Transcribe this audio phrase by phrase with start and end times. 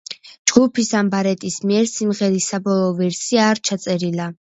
[0.51, 4.27] ჯგუფის ან ბარეტის მიერ სიმღერის საბოლოო ვერსია არ ჩაწერილა.